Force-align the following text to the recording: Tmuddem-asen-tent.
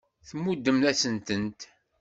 Tmuddem-asen-tent. 0.29 1.61